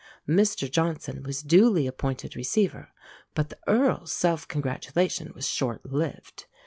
[0.27, 2.89] Mr Johnson was duly appointed receiver;
[3.35, 6.47] but the Earl's self congratulation was short lived.